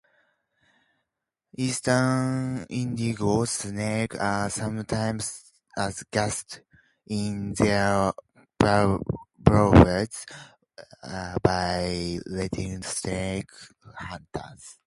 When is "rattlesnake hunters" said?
12.35-14.77